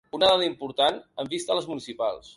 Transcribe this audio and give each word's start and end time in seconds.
Una 0.17 0.29
dada 0.29 0.47
important 0.47 0.97
amb 1.25 1.37
vista 1.37 1.55
a 1.55 1.59
les 1.59 1.69
municipals. 1.75 2.29